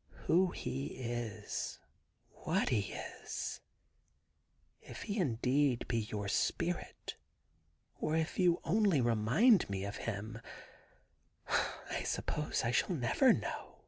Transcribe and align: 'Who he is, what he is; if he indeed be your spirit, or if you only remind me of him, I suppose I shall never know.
'Who 0.26 0.52
he 0.52 0.86
is, 1.02 1.78
what 2.30 2.70
he 2.70 2.94
is; 2.94 3.60
if 4.80 5.02
he 5.02 5.18
indeed 5.18 5.86
be 5.86 5.98
your 5.98 6.28
spirit, 6.28 7.16
or 8.00 8.16
if 8.16 8.38
you 8.38 8.62
only 8.64 9.02
remind 9.02 9.68
me 9.68 9.84
of 9.84 9.96
him, 10.08 10.40
I 11.90 12.04
suppose 12.04 12.64
I 12.64 12.70
shall 12.70 12.96
never 12.96 13.34
know. 13.34 13.84